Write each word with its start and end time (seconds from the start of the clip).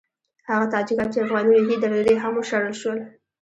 هغه 0.49 0.65
تاجکان 0.73 1.07
چې 1.13 1.23
افغاني 1.25 1.51
روحیې 1.53 1.77
درلودې 1.79 2.15
هم 2.23 2.33
وشړل 2.35 2.73
شول. 2.81 2.99